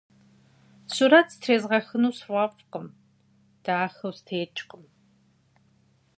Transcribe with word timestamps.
Сурэт 0.93 1.27
зытрезгъэхыну 1.31 2.15
сфӏэфӏкъым, 2.17 2.87
дахэу 3.63 4.13
стекӏкъым. 4.17 4.83